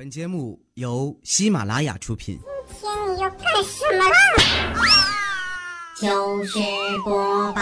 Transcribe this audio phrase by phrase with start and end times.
[0.00, 2.40] 本节目由喜马拉雅出品。
[2.80, 4.16] 今天你要干什么啦？
[6.00, 6.58] 就是
[7.04, 7.60] 播报。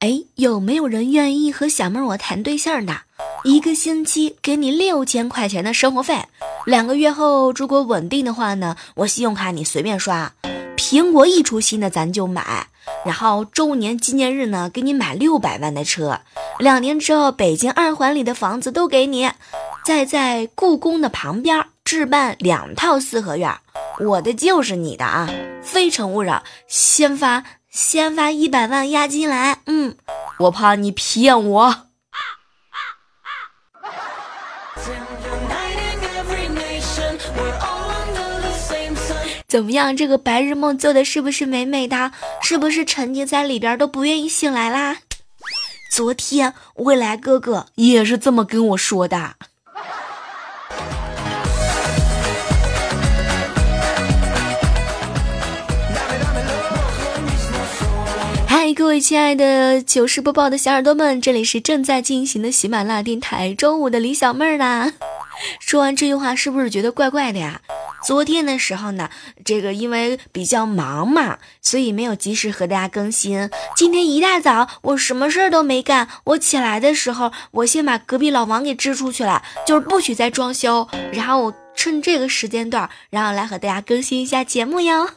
[0.00, 3.02] 哎，有没有人愿意和小妹儿我谈对象的？
[3.44, 6.24] 一个星期给你六千块钱的生活费，
[6.66, 10.32] 两个月后如果稳定的话呢，我信用卡你随便刷。
[10.76, 12.66] 苹果一出新的咱就买，
[13.04, 16.20] 然后周年纪念日呢给你买六百万的车，
[16.58, 19.30] 两年之后北京二环里的房子都给你，
[19.84, 23.52] 再在故宫的旁边置办两套四合院，
[24.00, 25.28] 我的就是你的啊！
[25.62, 29.96] 非诚勿扰，先发先发一百万押金来，嗯，
[30.38, 31.89] 我怕你骗我。
[39.50, 39.96] 怎么样？
[39.96, 42.12] 这个白日梦做的是不是美美的？
[42.40, 44.98] 是不是沉浸在里边都不愿意醒来啦？
[45.90, 49.34] 昨天未来哥哥也是这么跟我说的。
[58.80, 64.94] 各位亲爱的糗事播报的小耳朵们，这里是正在进行的喜马拉雅电台中午的李小妹儿啦。
[65.60, 67.60] 说完这句话，是不是觉得怪怪的呀？
[68.02, 69.10] 昨天的时候呢，
[69.44, 73.50] 这个因为比较忙嘛，所以没有及时和大家更新。
[73.76, 80.88] 今天一大早，我什么事儿都没干，我起来的时候，我先把隔壁老王给支出去了，就是不许再装修。
[81.12, 85.10] 然后我趁这个时间段，然后来和大家更新一下节目哟。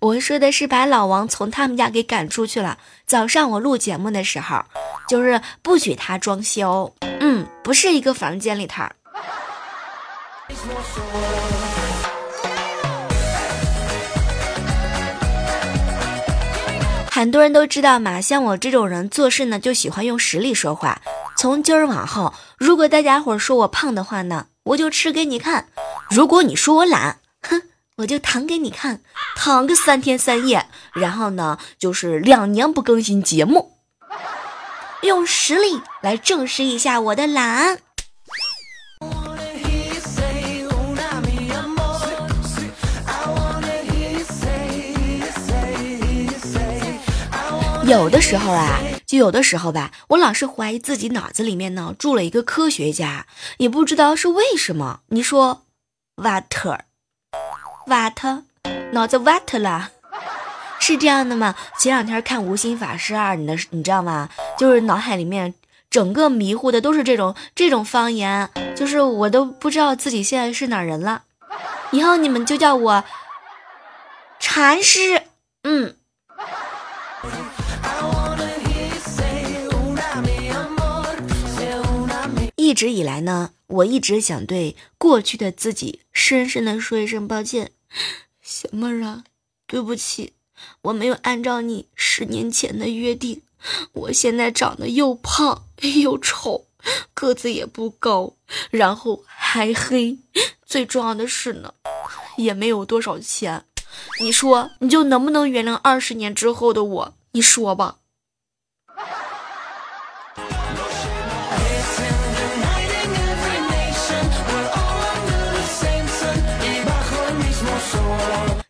[0.00, 2.78] 我说的是把老王从他们家给赶出去了。
[3.04, 4.62] 早上我录节目的时候，
[5.08, 8.84] 就是不许他装修，嗯，不是一个房间里头。
[17.10, 21.02] 很多人都知道嘛，像我这种人做事呢，就喜欢用实力说话。
[21.36, 25.64] 从今儿往后，如果大家伙说我胖的话呢，我就吃给你看；
[26.08, 27.18] 如果你说我懒，
[27.98, 29.00] 我就躺给你看，
[29.34, 33.72] 躺个三天三夜，然后呢，就是两年不更新节目，
[35.02, 37.80] 用实力来证实一下我的懒。
[47.84, 53.26] 有的时候啊，就有的时候吧，我老是怀疑自己脑子里面呢住了一个科学家，
[53.56, 55.00] 也不知道是为什么。
[55.08, 55.64] 你说
[56.14, 56.78] ，water。
[57.88, 58.44] what，
[58.92, 59.90] 脑子 what 了，
[60.78, 61.54] 是这样的吗？
[61.78, 64.28] 前两天看《无心法师二》，你的你知道吗？
[64.58, 65.54] 就是脑海里面
[65.90, 71.22] 整个迷糊的都是这种这种方言，就是我都不知道自己现在是哪人了。
[71.90, 73.04] 以后你们就叫我
[74.38, 75.22] 禅师，
[75.62, 75.94] 嗯。
[82.56, 87.70] 一直以来呢，我一直想对过去的自己深深的说一声抱歉。
[88.42, 89.24] 小妹儿啊，
[89.66, 90.32] 对不起，
[90.82, 93.42] 我没有按照你十年前的约定。
[93.92, 95.64] 我现在长得又胖
[96.00, 96.66] 又丑，
[97.12, 98.34] 个子也不高，
[98.70, 100.18] 然后还黑，
[100.64, 101.74] 最重要的是呢，
[102.36, 103.64] 也没有多少钱。
[104.20, 107.14] 你说，你就能不能原谅二十年之后的我？
[107.32, 107.98] 你说吧。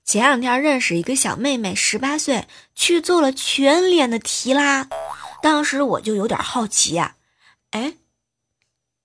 [0.08, 4.88] 前两天认识一个小妹妹，十八岁，去做了全脸的提拉。
[5.42, 7.16] 当时我就有点好奇呀，
[7.72, 7.92] 哎，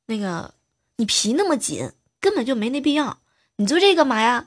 [0.06, 0.54] 那个
[0.96, 3.18] 你皮那么紧，根本就没那必要，
[3.58, 4.46] 你做这干嘛呀？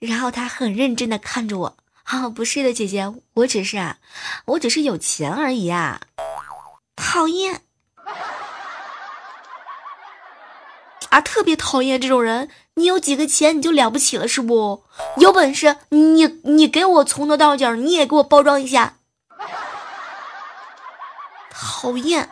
[0.00, 3.98] 然后她很认真的看着我，啊，不是的，姐姐，我只是啊，
[4.46, 6.00] 我只是有钱而已啊。
[6.96, 7.62] 讨厌。
[11.20, 12.48] 特别讨厌这种人！
[12.74, 14.84] 你有几个钱你就了不起了是不？
[15.16, 18.96] 有本事你你给我从头到脚你也给我包装一下！
[21.50, 22.28] 讨厌！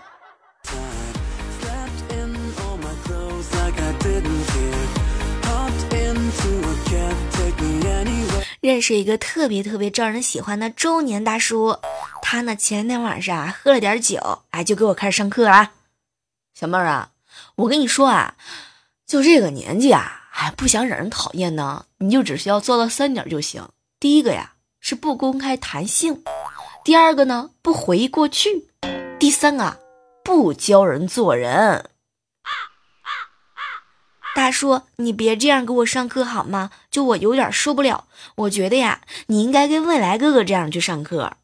[8.61, 11.79] 认识一个特别特别招人喜欢的中年大叔，
[12.21, 15.73] 他呢前天晚上啊喝了点酒，哎就给我开始上课啊。
[16.55, 17.11] 小妹儿啊，
[17.57, 18.35] 我跟你说啊。
[19.15, 23.69] 就这个年纪啊，还不想惹人讨厌呢，你就只需要做到三点就行。
[24.01, 26.25] 第一个呀是不公开谈性，
[26.83, 28.67] 第二个呢不回忆过去，
[29.21, 29.77] 第三啊
[30.25, 31.91] 不教人做人。
[34.35, 36.73] 大叔，你别这样给我上课好吗？
[36.91, 38.09] 就我有点受不了。
[38.35, 41.35] 我觉得呀，你应该跟未来哥哥这样去上课。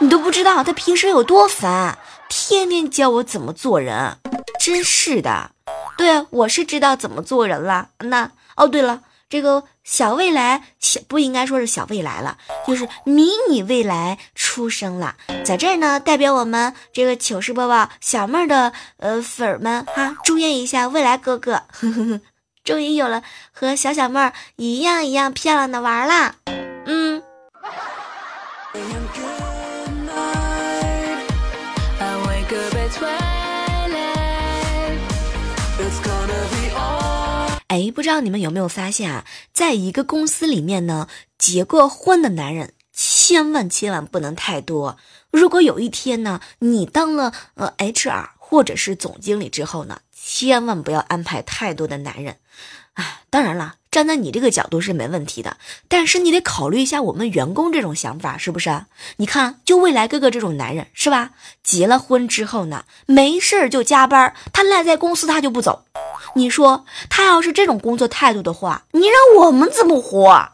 [0.00, 4.18] 你都不知道他平时有多烦，天天教我怎么做人，
[4.58, 5.52] 真是的。
[6.00, 7.90] 对，我是知道怎么做人了。
[7.98, 22.20] 那哦，对了，这个小未来小不应该说是小未来了，就是迷你未来出生了，在这儿呢，代表我们这个糗事播报小妹儿的呃粉儿们哈，祝愿一下未来哥哥，呵呵呵
[22.64, 26.36] 终于有了和小小妹儿一样一样漂亮的娃啦。
[26.86, 27.22] 嗯。
[37.70, 41.06] 哎，不知道你们有没有发现啊，在一个公司里面呢，
[41.38, 44.98] 结过婚的男人千万千万不能太多。
[45.30, 52.38] 如果有一天呢，你当了呃 HR 或者是总经理之后呢，千万不要安排太多的男人。
[53.30, 53.74] 当然了。
[53.90, 55.56] 站在你这个角度是没问题的，
[55.88, 58.84] 但是你得考虑一下我们员工这种想法，是不是？
[59.16, 61.30] 你看，就未来哥哥这种男人，是吧？
[61.64, 65.86] 结了婚之后呢，没事就加班，他赖在公司他就不走。
[66.34, 70.52] 你说他要是这种工作态度的话，你让我们怎么活？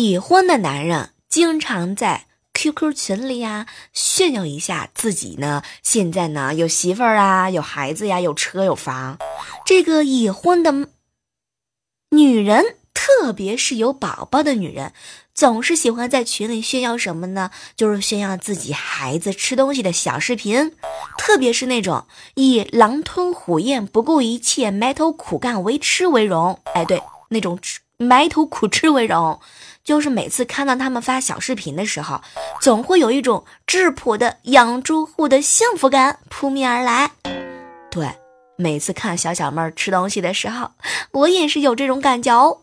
[0.00, 9.18] 已婚的男人经常在 QQ 群里呀炫耀一下自己呢，现在呢有媳妇儿啊，有孩子呀，有车有房。
[9.66, 10.86] 这个已婚的
[12.10, 14.92] 女人，特别是有宝宝的女人，
[15.34, 17.50] 总是喜欢在群里炫耀什么呢？
[17.74, 20.76] 就是炫耀自己孩子吃东西的小视频，
[21.18, 22.06] 特别是那种
[22.36, 26.60] 以狼吞虎咽、不顾一切、埋头苦干为吃为荣。
[26.74, 29.40] 哎，对，那种吃埋头苦吃为荣。
[29.88, 32.20] 就是每次看到他们发小视频的时候，
[32.60, 37.10] 总会有一种质朴的养猪户的幸福感扑面而来。
[37.90, 38.06] 对，
[38.58, 40.72] 每次看小小妹儿吃东西的时候，
[41.12, 42.58] 我也是有这种感觉哦。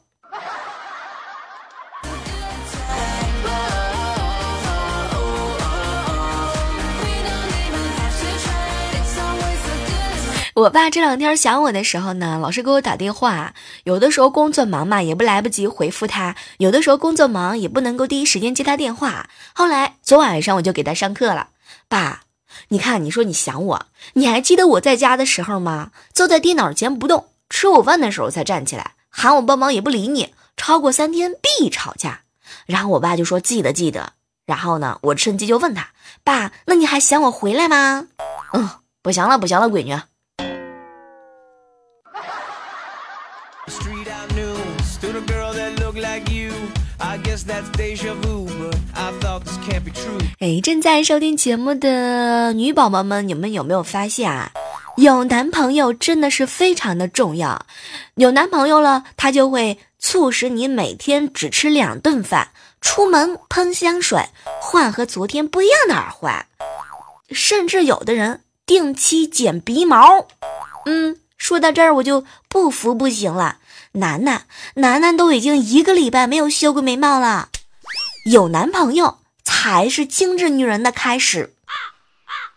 [10.55, 13.53] 我爸这两天想我的时候呢，老是给我打电话。
[13.83, 19.27] 有的时候工作忙嘛，也不来不及回复他；有的时候工作忙，也不能够第一时间接他电话。
[19.53, 21.49] 后来昨晚上我就给他上课了。
[21.89, 22.21] 爸，
[22.69, 25.91] 你看，你说你想我，你还记得我在家的时候吗？
[26.13, 32.21] 坐在电脑前不动，吃午饭的时候才站起来，喊我帮忙也不理你，超过三天必吵架。
[32.65, 34.13] 然后我爸就说记得记得。
[34.45, 35.89] 然后呢，我趁机就问他，
[36.23, 38.07] 爸，那你还想我回来吗？
[38.53, 38.69] 嗯，
[39.01, 39.99] 不行了，不行了，闺女。
[45.15, 46.51] A girl that look like you
[46.99, 54.51] i guess that's deja vu but i thought this can't be true 哎，正在收听节目的女宝宝们，你们有没有发现啊？
[54.97, 57.65] 有男朋友真的是非常的重要，
[58.15, 64.29] 有男朋友了，他就会促使你每天只吃两顿饭，出门喷香水，
[64.61, 66.45] 换和昨天不一样的耳环。
[67.31, 70.27] 甚至有的人定期剪鼻毛。
[70.85, 73.57] 嗯，说到这儿我就不服不行了。
[73.95, 74.45] 楠楠，
[74.75, 77.49] 楠楠都已经一个礼拜没有修过眉毛了。
[78.25, 81.53] 有男朋友才是精致女人的开始。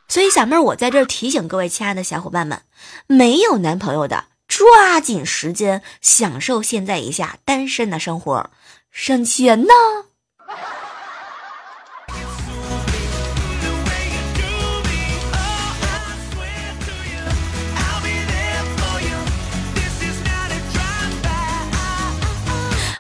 [0.09, 2.62] 所以小妹儿，我在这儿提醒各位亲爱的小伙伴们，
[3.07, 8.50] 没有男朋友的，抓紧时间享受现在一下单身的生活，
[8.90, 9.75] 省钱呢。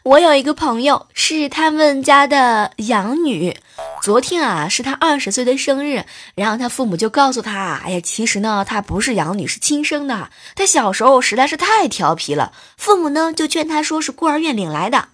[0.08, 3.54] 我有一个朋友，是他们家的养女。
[4.00, 10.30] 昨天啊，是他二十岁的生日，然后他父母就告诉他：“哎呀，其实呢，他不是养女，是亲生的。
[10.54, 15.08] 他小时候实在是太调皮了，父母呢就劝他说是孤儿院领来的。”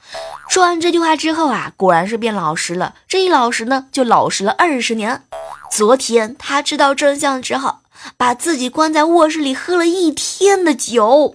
[0.49, 2.95] 说完这句话之后啊，果然是变老实了。
[3.09, 5.23] 这一老实呢，就老实了二十年。
[5.73, 7.79] 昨天他知道真相之后，
[8.17, 11.35] 把自己关在卧室里喝了一天的酒。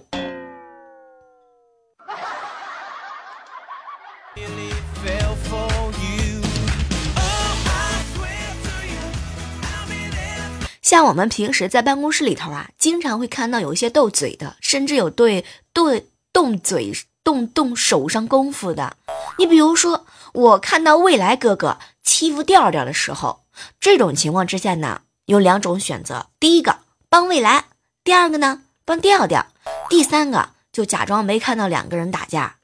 [10.90, 16.92] 像我们平时在办公室里头啊，经常会看到有一些斗嘴的，甚至有对对动嘴
[17.22, 18.96] 动动手上功夫的。
[19.38, 23.44] 你比如说，我看到未来哥哥欺负调调的时候，
[23.78, 26.78] 这种情况之下呢，有两种选择：第一个
[27.08, 27.66] 帮未来，
[28.02, 29.46] 第二个呢帮调调，
[29.88, 32.56] 第三个就假装没看到两个人打架。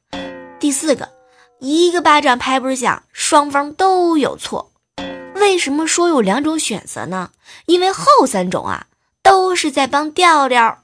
[0.59, 1.11] 第四个，
[1.61, 4.73] 一个巴掌拍不响，双方都有错。
[5.47, 7.31] 为什么说有两种选择呢？
[7.67, 8.87] 因为后三种啊，
[9.23, 10.79] 都是在帮调调。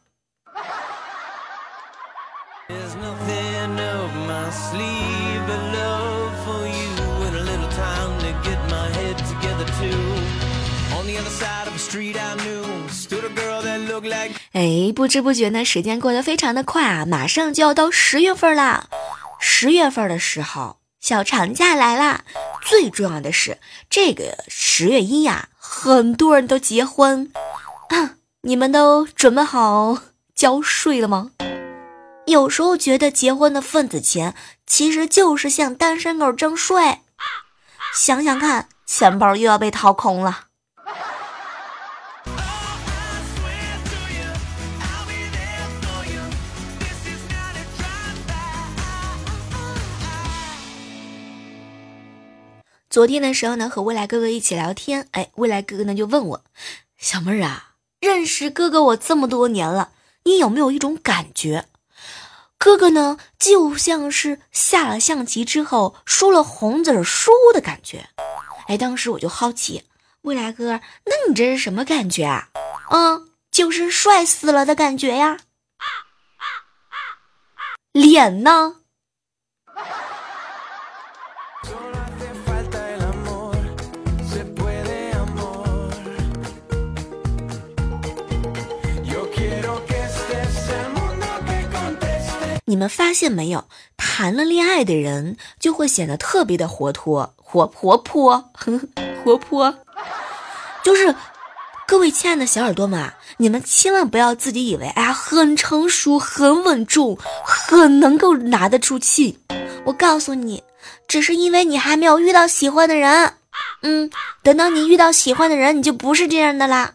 [14.53, 18.87] 哎，不知不觉呢，时间过得非常的快啊，马上就要到十月份啦。
[19.41, 22.25] 十月份的时候，小长假来啦。
[22.63, 23.59] 最重要的是，
[23.91, 27.33] 这个十月一呀，很多人都结婚，
[28.43, 29.99] 你们都准备好
[30.33, 31.33] 交税了吗？
[32.27, 37.01] 有时候觉得结婚的份子钱，其实就是向单身狗征税。
[37.97, 40.45] 想想看，钱包又要被掏空了。
[52.93, 56.45] 昨天的时候呢，和未来哥哥一起聊天，哎，未来哥哥呢就问我，
[56.99, 57.71] 小妹儿啊，
[58.01, 59.93] 认识哥哥我这么多年了，
[60.25, 61.65] 你有没有一种感觉，
[62.59, 68.11] 哥哥呢就像是下了象棋之后输了红子输的感觉？
[68.69, 69.85] 哎，当时我就好奇，
[70.21, 72.51] 未来哥，那你这是什么感觉啊？
[72.91, 75.39] 嗯，就是帅死了的感觉呀。
[77.93, 78.77] 脸呢？
[92.73, 93.67] 你们发现没有，
[93.99, 98.51] 谈了恋爱的人就会显得特别的活脱、活活泼、
[99.23, 99.75] 活泼。
[100.83, 101.15] 就是
[101.87, 109.39] 各位亲爱的小耳朵们啊，你们千万不要自己以为，哎呀，很成熟、很稳重、很能够拿得出气。
[109.85, 110.65] 我告诉你，
[111.07, 113.35] 只是因为你还没有遇到喜欢的人。
[113.83, 114.11] 嗯，
[114.43, 116.95] 等到你遇到喜欢的人，你就不是这样的啦。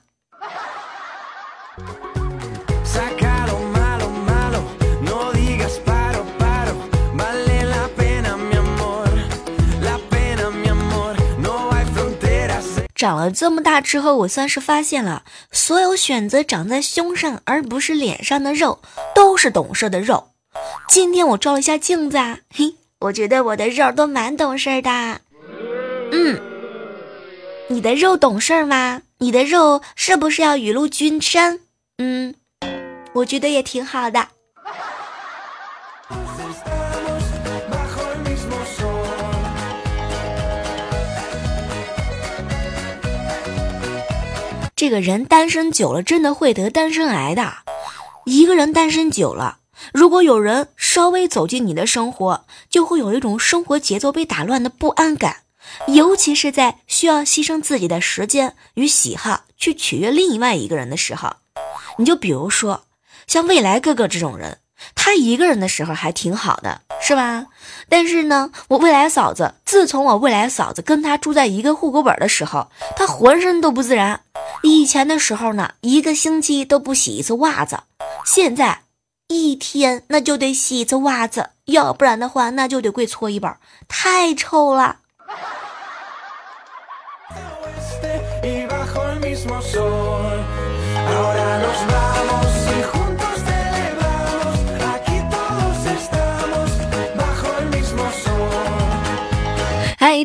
[12.97, 18.81] 长了这么大之后，我算是发现了，所有选择长在胸上而不是脸上的肉，
[19.13, 20.31] 都是懂事的肉。
[20.89, 25.21] 今天我照了一下镜子，啊，嘿，我觉得我的肉都蛮懂事的。
[26.11, 26.41] 嗯，
[27.67, 29.03] 你的肉懂事吗？
[29.19, 31.59] 你的肉是不是要雨露均沾？
[31.99, 32.33] 嗯，
[33.13, 34.27] 我觉得也挺好的。
[44.77, 47.51] 这个人单身久了，真的会得单身癌的。
[48.25, 49.57] 一个人单身久了，
[49.91, 55.37] 如果有人稍微走进你的生活，就会有一种生活节奏被打乱的不安感。
[55.87, 61.37] 尤其是在需要牺牲自己的时间与喜好去取悦另外一个人的时候，
[61.97, 62.85] 你就比如说
[63.25, 64.59] 像未来哥哥这种人。
[64.95, 67.45] 他一个人的时候还挺好的，是吧？
[67.89, 74.21] 但是呢，我未来嫂子自从我未来嫂子跟他住在一个户口本的时候，他浑身都不自然。
[74.63, 77.79] 以前的时候呢，一个星期都不洗一次袜子，
[78.25, 78.81] 现在
[79.27, 83.57] 一天那就得洗一次袜子，要不然的话那就得跪搓衣板，
[83.87, 84.97] 太臭了。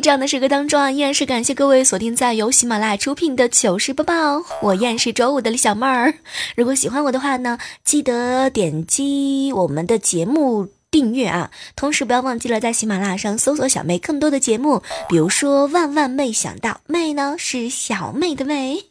[0.01, 4.41] 这样的时刻当中啊，依然是感谢各位锁定在由喜马拉雅出品的糗事播报。
[4.61, 6.13] 我依然是周五的李小妹儿。
[6.55, 11.51] 如果喜欢我的话呢，记得点击我们的节目订阅啊。
[11.75, 18.83] 同时不要忘记了在喜马拉雅上搜索小妹更多的节目，比如说万万没想到，妹呢是小妹的妹。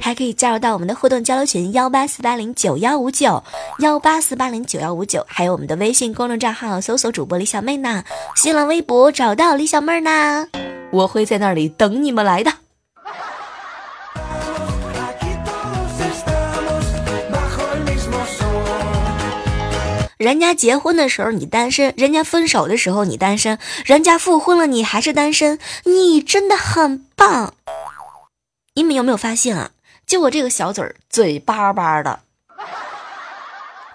[0.00, 3.42] 还可以加入到我们的互动交流群幺八四八零九幺五九
[3.78, 8.04] 幺八四八零九幺五九，还有我们的微信公众账号，搜索主播李小妹呢。
[8.34, 10.48] 新浪微博找到李小妹呢，
[10.92, 12.52] 我会在那里等你们来的。
[20.18, 27.52] 人家结婚的时候你单身，人家分手的时候你单身，人家复婚了你还是单身，你真的很棒。
[28.76, 29.70] 你们有没有发现啊？
[30.06, 32.20] 就我这个小嘴儿，嘴巴巴的。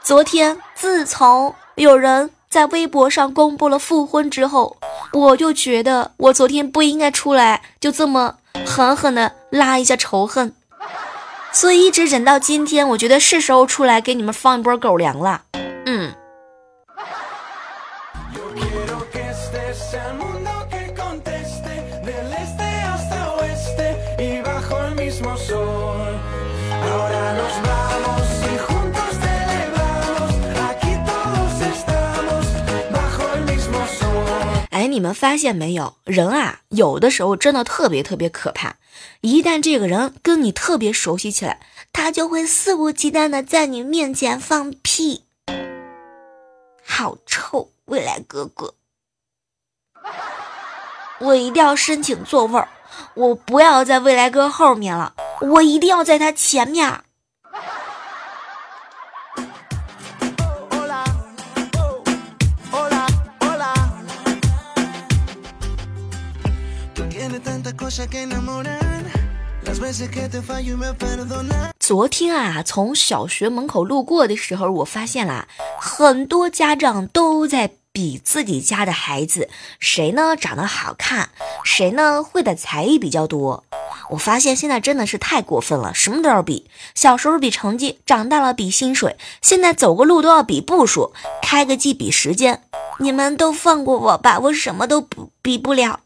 [0.02, 4.78] 昨天，自从有人在微博上公布了复婚之后，
[5.14, 10.52] 我就觉得我昨天不应该出来，就这么狠狠的拉一下仇恨，
[11.52, 15.44] 所以一直忍到今天，我觉得是时候出来给你们放一波狗粮了。
[34.92, 35.96] 你们发现没有？
[36.04, 38.76] 人啊，有的时候真的特别特别可怕。
[39.22, 41.60] 一旦这个人跟你特别熟悉起来，
[41.94, 45.24] 他就会肆无忌惮的在你面前放屁，
[46.86, 47.70] 好臭！
[47.86, 48.76] 未来哥哥，
[51.20, 52.70] 我一定要申请座位儿，
[53.16, 57.04] 我不要在未来哥后面了，我一定要在他前面。
[71.78, 81.32] 昨天啊，从小学门口路过的时候，我发现啦，很多家长都在比自己家的孩子谁呢长得好看，
[81.66, 83.66] 谁呢会的才艺比较多。
[84.12, 86.70] 我发现现在真的是太过分了，什么都要比。
[86.96, 92.64] 小时候比成绩，长大了比薪水，现在走个路都要比步数，开个机比时间。
[93.02, 96.00] 你们都放过我吧，我什么都不比不了。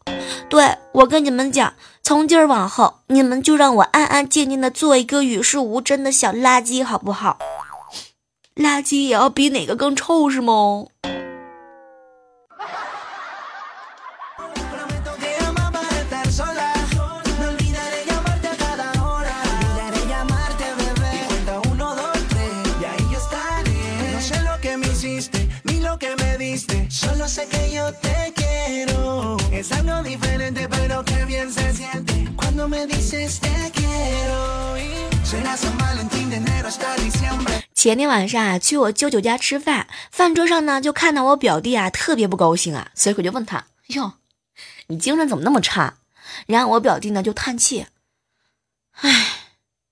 [0.48, 7.38] 对我跟你们讲，从今儿往后，你们就让我安安静静的做一个与世无争的小垃圾，好不好？
[8.54, 10.86] 垃圾也要比哪个更臭是吗？
[37.74, 44.14] 前天晚上啊，去我舅舅家吃饭，饭桌上呢就看到我表弟啊特别不高兴啊，所以我就问他：“哟，
[44.88, 45.98] 你精神怎么那么差？”
[46.46, 47.86] 然后我表弟呢就叹气
[49.02, 49.26] ：“唉，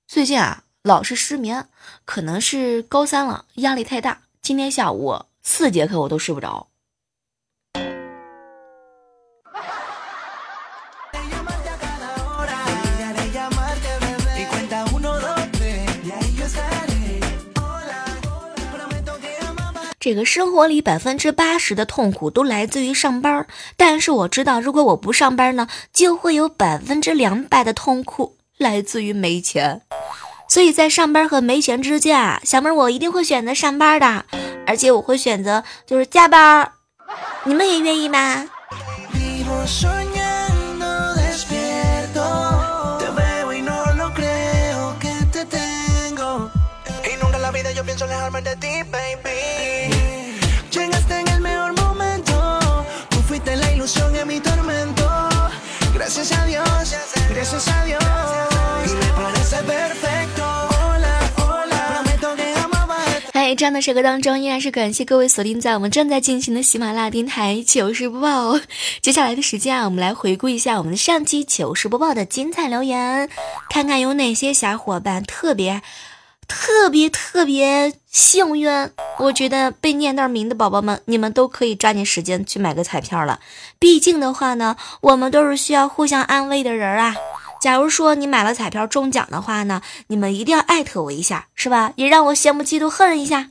[0.09, 1.69] 最近啊老是失眠，
[2.05, 4.23] 可能是高三了，压力太大。
[4.43, 6.69] 今天下午四节课我都睡不着。”
[20.05, 29.81] 这个生活里百分之八十的痛苦都来自于上班，但是我知道，如果我不上班呢，就会有百分之两百的痛苦来自于没钱。
[30.47, 34.27] 所以在上班和没钱之间啊，小妹儿我一定会选择上班的，
[34.67, 36.73] 而且我会选择就是加班。
[37.45, 38.47] 你们也愿意吗？
[56.17, 56.95] Gracias a Dios,
[57.29, 58.01] gracias a Dios.
[58.87, 60.45] Y me parece perfecto.
[60.45, 62.03] Hola, hola.
[62.05, 68.61] Prometo que jamás vas a estar 嗨，这样的时刻当中，依然是感谢各位锁定在我们正在进行的喜马拉雅电台糗事播报。
[69.03, 73.29] 接下来的时间啊，我们来回顾一下我们的上期糗事播报的精彩留言，
[73.69, 75.83] 看看有哪些小伙伴特别、
[76.47, 78.91] 特别、特别幸运。
[79.19, 83.41] 我觉得被念到名的宝宝们，你们都可以抓紧时间去买个彩票了。
[83.79, 87.15] 毕竟的话呢，我们都是需要互相安慰的人啊。
[87.61, 91.93] 假如说你买了彩票中奖的话呢，你们一定要艾特我一下，是吧？
[91.97, 93.51] 也让我羡慕嫉妒恨一下。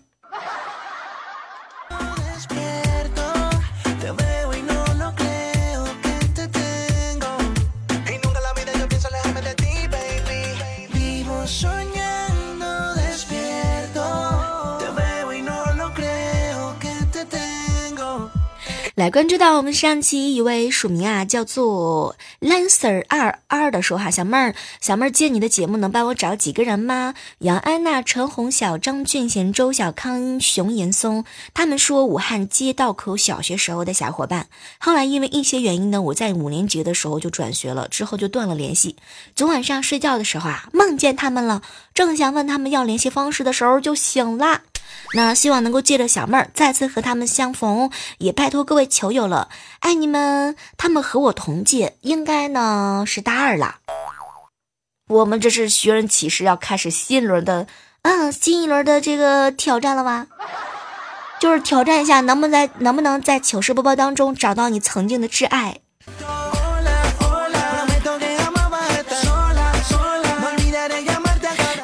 [18.95, 27.15] 来关注到我们上期一位署名啊，叫做 Lancer 二二的说哈，小妹儿，小妹儿借你的节目能帮我找几个人吗？
[27.39, 31.25] 杨安娜、陈红晓、张俊贤、周小康、熊岩松，
[31.55, 34.45] 他们说武汉街道口小学时候的小伙伴，
[34.77, 38.95] 后来因为一些原因呢，我在五年级的时候就转学了，之后就断了联系。
[39.35, 41.63] 昨晚上睡觉的时候啊，梦见他们了，
[41.95, 44.61] 正想问他们要联系方式的时候就醒了。
[45.13, 50.55] 那希望能够借着小妹儿再次和他们相逢，也拜托各位球友了，爱你们！
[50.77, 53.79] 他们和我同届，应该呢是大二啦。
[55.07, 57.67] 我们这是寻人启事，要开始新一轮的，
[58.01, 60.27] 嗯，新一轮的这个挑战了吧？
[61.39, 65.81] 就是挑战一下，能不能在能不能在糗事播报当中找到你曾经的挚爱？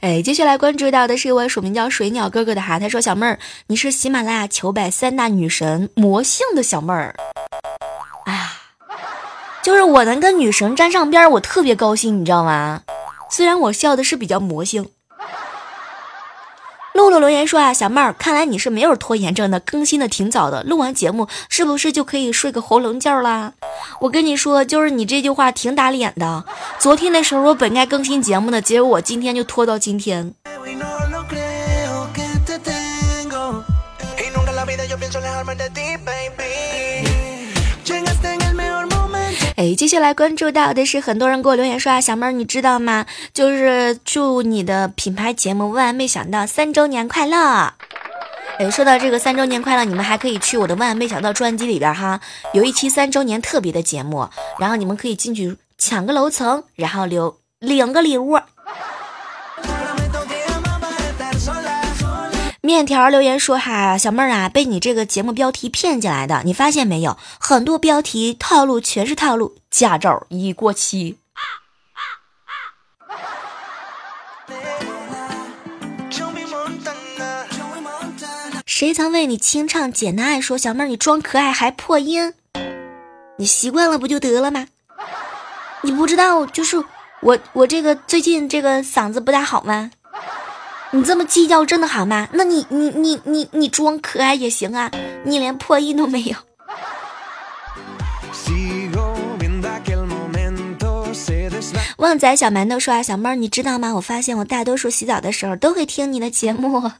[0.09, 7.15] 哎，接下来关注到的是一位署名叫水鸟哥哥的哈，他说：“小妹儿，你是喜马拉雅求百三大女神魔性的小妹儿。”
[8.25, 8.53] 哎呀，
[9.61, 12.81] 就是我能跟女神沾上边，我特别高兴，你知道吗？
[13.29, 14.89] 虽然我笑的是比较魔性。
[16.99, 23.53] 露露留言说啊，小妹儿，看来你是没有拖延症的，更新的挺早的，录完节目是不是就可以睡个喉咙觉啦？
[24.01, 26.43] 我跟你说，就是你这句话挺打脸的。
[26.77, 30.33] 昨天的时候我本该更新节目的，结果我今天就拖到今天。
[39.59, 43.05] 哎，接下来关注到的是很多人给我留言说啊，小妹儿你知道吗？
[43.33, 47.73] 就是祝你的品牌节目万万没想到三周年快乐。
[48.57, 52.21] 哎，说到这个三周年快乐，你们还可以去我的万万没想到专辑里边哈，
[52.53, 58.39] 有一期三周年特别的节目，然后你们可以进去抢个楼层，然后留领个礼物。
[62.69, 67.17] 面条留言说：“哈，小妹儿啊，被你这个节目标题骗进来的，你发现没有？
[67.39, 71.17] 很多标题套路全是套路，驾照已过期。”
[78.67, 80.39] 谁曾为你清唱简单爱？
[80.39, 82.35] 说小妹儿，你装可爱还破音，
[83.37, 84.67] 你习惯了不就得了吗？
[85.81, 86.77] 你不知道，就是
[87.21, 89.89] 我，我这个最近这个嗓子不大好吗？
[90.91, 92.27] 你这么计较真的好吗？
[92.33, 94.91] 那你你你你你装可爱也行啊，
[95.23, 96.35] 你连破音都没有。
[101.97, 103.93] 旺仔小馒头说啊，小妹儿你知道吗？
[103.95, 106.91] 我发现我大多数洗澡的时候都会听你的节目。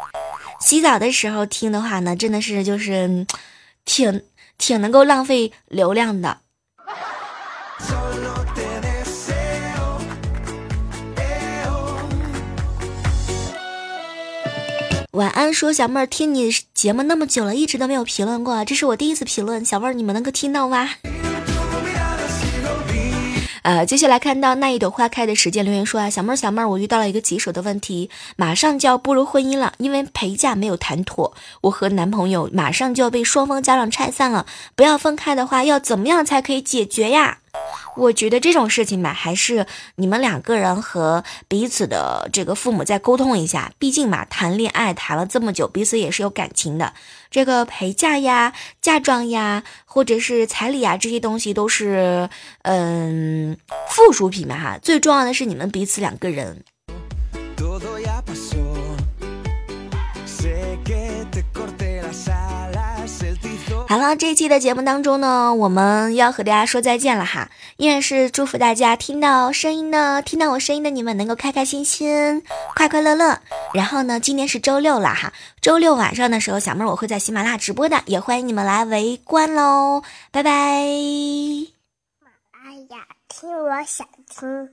[0.60, 3.26] 洗澡的时候听的话呢，真的是就是
[3.84, 4.22] 挺
[4.56, 6.38] 挺能够浪费流量的。
[15.14, 20.90] 晚安，说小妹儿听你节目那么久了，一直都没有评论过，这是我第一次评论，小妹儿你们能够听到吗？
[23.62, 37.38] 呃，接下来看到那一朵花开的时间留言说啊，小妹儿小妹儿，我遇到了一个棘手的问题，马上就要步入婚姻了，因为陪嫁没有谈妥，我和男朋友马上就要被双方家长拆散了，不要分开的话，要怎么样才可以解决呀？
[37.96, 43.72] 我觉得这种事情吧，还是你们两个人和彼此的这个父母再沟通一下。
[43.78, 46.92] 毕竟嘛，谈恋爱谈了这么久，彼此也是有感情的。
[47.30, 52.28] 这个陪嫁呀、嫁妆呀，或者是彩礼啊，这些东西都是
[52.62, 53.56] 嗯
[53.88, 54.78] 附属品嘛哈。
[54.82, 56.64] 最重要的是你们彼此两个人。
[63.94, 67.48] 好了，这一期的节目当中呢，我们要和大家说再见了哈。
[67.76, 72.42] 依然是祝福大家听到声音的，听到我声音的你们能够开开心心、
[72.74, 73.38] 快快乐乐。
[73.72, 80.02] 然后呢，今天是周六了哈，周六晚上的时候，小妹儿我会在喜马拉雅直播的，也欢迎你们来围观喽。
[80.32, 80.50] 拜拜。
[80.50, 80.90] 哎
[82.90, 84.70] 呀，听我想听。